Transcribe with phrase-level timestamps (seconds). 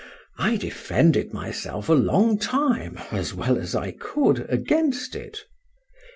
[0.39, 5.45] I defended myself a long time as well as I could against it.